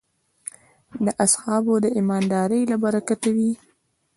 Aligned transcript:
د 1.03 1.07
اصحابو 1.25 1.73
د 1.83 1.85
ایماندارۍ 1.97 2.61
له 2.71 2.77
برکته 2.83 3.29
وې. 3.35 3.51